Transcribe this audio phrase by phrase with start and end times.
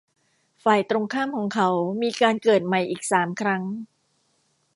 [0.63, 1.69] ฝ่ายตรงข้ามของเขา
[2.01, 3.63] มีการเกิดใหม่อีกสามครั้ง